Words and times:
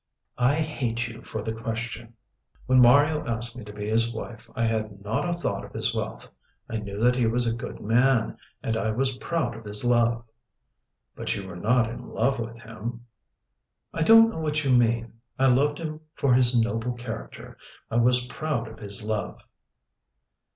"I 0.39 0.55
hate 0.55 1.07
you 1.07 1.21
for 1.21 1.43
the 1.43 1.53
question. 1.53 2.15
When 2.65 2.81
Mario 2.81 3.23
asked 3.23 3.55
me 3.55 3.63
to 3.65 3.71
be 3.71 3.87
his 3.87 4.11
wife 4.11 4.49
I 4.55 4.65
had 4.65 5.03
not 5.05 5.29
a 5.29 5.33
thought 5.33 5.63
of 5.63 5.73
his 5.73 5.93
wealth. 5.93 6.27
I 6.67 6.77
knew 6.77 6.99
that 6.99 7.15
he 7.15 7.27
was 7.27 7.45
a 7.45 7.53
good 7.53 7.79
man, 7.79 8.35
and 8.63 8.75
I 8.75 8.89
was 8.89 9.17
proud 9.17 9.55
of 9.55 9.63
his 9.63 9.85
love." 9.85 10.23
"But 11.15 11.35
you 11.35 11.47
were 11.47 11.55
not 11.55 11.87
in 11.87 12.07
love 12.07 12.39
with 12.39 12.59
him?" 12.61 13.05
"I 13.93 14.01
don't 14.01 14.31
know 14.31 14.41
what 14.41 14.63
you 14.63 14.71
mean. 14.75 15.19
I 15.37 15.49
loved 15.49 15.77
him 15.77 15.99
for 16.15 16.33
his 16.33 16.59
noble 16.59 16.93
character. 16.93 17.55
I 17.91 17.97
was 17.97 18.25
proud 18.25 18.67
of 18.69 18.79
his 18.79 19.03
love." 19.03 19.43